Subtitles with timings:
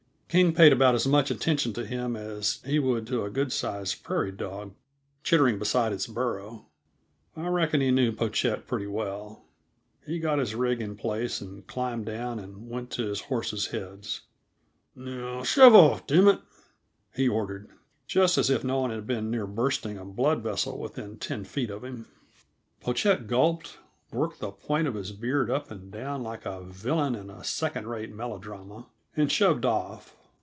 [0.31, 4.01] King paid about as much attention to him as he would to a good sized
[4.01, 4.73] prairie dog
[5.23, 6.67] chittering beside its burrow.
[7.35, 9.43] I reckon he knew Pochette pretty well.
[10.05, 14.21] He got his rig in place and climbed down and went to his horses' heads.
[14.95, 16.39] "Now, shove off, dammit,"
[17.13, 17.67] he ordered,
[18.07, 21.69] just as if no one had been near bursting a blood vessel within ten feet
[21.69, 22.05] of him.
[22.79, 23.79] Pochette gulped,
[24.13, 27.85] worked the point of his beard up and down like a villain in a second
[27.87, 28.85] rate melodrama,
[29.17, 30.15] and shoved off.